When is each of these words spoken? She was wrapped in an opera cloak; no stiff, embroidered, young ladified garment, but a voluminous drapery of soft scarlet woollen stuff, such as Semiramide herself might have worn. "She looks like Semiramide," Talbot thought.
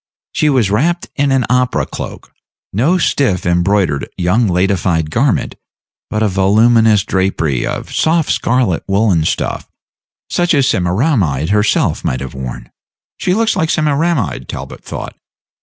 She 0.31 0.49
was 0.49 0.71
wrapped 0.71 1.09
in 1.15 1.31
an 1.31 1.45
opera 1.47 1.85
cloak; 1.85 2.33
no 2.73 2.97
stiff, 2.97 3.45
embroidered, 3.45 4.09
young 4.17 4.47
ladified 4.47 5.11
garment, 5.11 5.53
but 6.09 6.23
a 6.23 6.27
voluminous 6.27 7.03
drapery 7.03 7.67
of 7.67 7.93
soft 7.93 8.31
scarlet 8.31 8.83
woollen 8.87 9.25
stuff, 9.25 9.69
such 10.27 10.55
as 10.55 10.67
Semiramide 10.67 11.51
herself 11.51 12.03
might 12.03 12.19
have 12.19 12.33
worn. 12.33 12.71
"She 13.17 13.35
looks 13.35 13.55
like 13.55 13.69
Semiramide," 13.69 14.47
Talbot 14.49 14.83
thought. 14.83 15.15